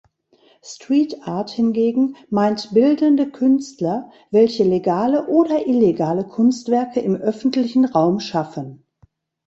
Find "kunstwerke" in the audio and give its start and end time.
6.23-7.01